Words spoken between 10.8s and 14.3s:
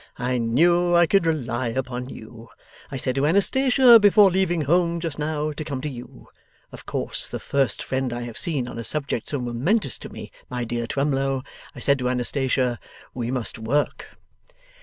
Twemlow I said to Anastatia, "We must work."